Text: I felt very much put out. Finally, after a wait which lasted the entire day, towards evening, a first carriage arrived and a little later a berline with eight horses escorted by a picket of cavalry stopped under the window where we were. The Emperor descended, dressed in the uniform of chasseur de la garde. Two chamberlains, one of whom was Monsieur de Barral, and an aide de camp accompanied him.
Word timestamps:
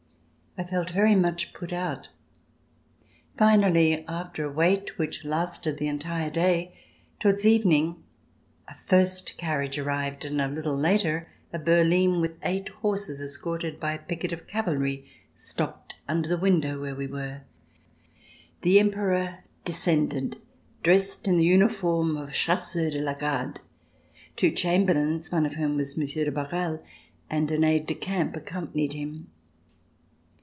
I 0.57 0.65
felt 0.65 0.89
very 0.91 1.15
much 1.15 1.53
put 1.53 1.71
out. 1.71 2.09
Finally, 3.37 4.05
after 4.05 4.43
a 4.43 4.51
wait 4.51 4.97
which 4.99 5.23
lasted 5.23 5.77
the 5.77 5.87
entire 5.87 6.29
day, 6.29 6.73
towards 7.21 7.45
evening, 7.45 8.03
a 8.67 8.75
first 8.85 9.37
carriage 9.37 9.77
arrived 9.79 10.25
and 10.25 10.41
a 10.41 10.49
little 10.49 10.75
later 10.75 11.29
a 11.53 11.57
berline 11.57 12.19
with 12.19 12.37
eight 12.43 12.67
horses 12.67 13.21
escorted 13.21 13.79
by 13.79 13.93
a 13.93 13.99
picket 13.99 14.33
of 14.33 14.45
cavalry 14.45 15.05
stopped 15.37 15.95
under 16.05 16.27
the 16.27 16.35
window 16.37 16.81
where 16.81 16.95
we 16.95 17.07
were. 17.07 17.43
The 18.61 18.77
Emperor 18.77 19.45
descended, 19.63 20.35
dressed 20.83 21.29
in 21.29 21.37
the 21.37 21.45
uniform 21.45 22.17
of 22.17 22.33
chasseur 22.33 22.89
de 22.89 22.99
la 22.99 23.13
garde. 23.13 23.61
Two 24.35 24.51
chamberlains, 24.51 25.31
one 25.31 25.45
of 25.45 25.53
whom 25.53 25.77
was 25.77 25.95
Monsieur 25.97 26.25
de 26.25 26.31
Barral, 26.31 26.83
and 27.29 27.49
an 27.51 27.63
aide 27.63 27.87
de 27.87 27.95
camp 27.95 28.35
accompanied 28.35 28.91
him. 28.91 29.27